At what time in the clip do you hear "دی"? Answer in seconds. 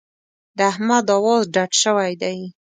2.21-2.39